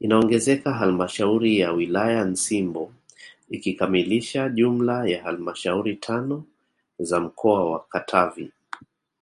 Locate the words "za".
6.98-7.20